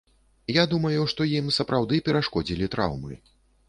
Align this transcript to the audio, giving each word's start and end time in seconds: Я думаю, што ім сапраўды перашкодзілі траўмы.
Я 0.51 0.63
думаю, 0.71 1.05
што 1.13 1.29
ім 1.37 1.53
сапраўды 1.59 2.03
перашкодзілі 2.11 2.65
траўмы. 2.79 3.25